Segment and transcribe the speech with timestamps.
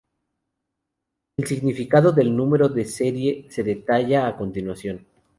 [1.37, 5.05] El significado del número de serie se detalla a continuación.